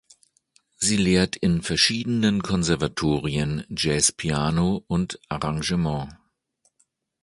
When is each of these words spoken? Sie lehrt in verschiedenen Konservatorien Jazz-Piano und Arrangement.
Sie 0.77 0.97
lehrt 0.97 1.35
in 1.35 1.61
verschiedenen 1.61 2.41
Konservatorien 2.41 3.63
Jazz-Piano 3.69 4.83
und 4.87 5.19
Arrangement. 5.29 6.09